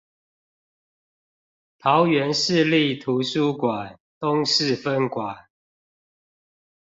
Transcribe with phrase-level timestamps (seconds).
[1.77, 5.47] 桃園市立圖書館東勢分館